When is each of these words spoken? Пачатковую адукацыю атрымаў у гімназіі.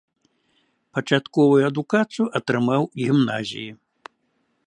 Пачатковую 0.97 1.59
адукацыю 1.71 2.25
атрымаў 2.41 2.81
у 2.89 2.91
гімназіі. 3.07 3.69